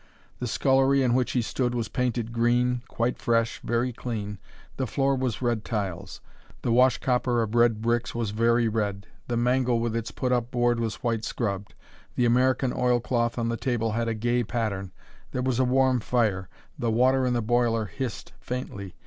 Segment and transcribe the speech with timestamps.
[0.39, 4.39] The scullery in which he stood was painted green, quite fresh, very clean,
[4.77, 6.21] the floor was red tiles.
[6.63, 10.49] The wash copper of red bricks was very red, the mangle with its put up
[10.49, 11.75] board was white scrubbed,
[12.15, 14.91] the American oil cloth on the table had a gay pattern,
[15.33, 16.49] there was a warm fire,
[16.79, 18.95] the water in the boiler hissed faintly.